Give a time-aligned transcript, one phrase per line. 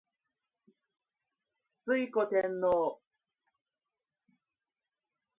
[1.85, 2.99] 推古天皇